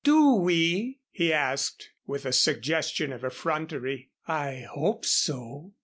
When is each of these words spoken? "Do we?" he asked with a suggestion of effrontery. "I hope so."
"Do 0.03 0.33
we?" 0.33 0.99
he 1.11 1.31
asked 1.31 1.91
with 2.07 2.25
a 2.25 2.33
suggestion 2.33 3.13
of 3.13 3.23
effrontery. 3.23 4.09
"I 4.27 4.65
hope 4.71 5.05
so." 5.05 5.73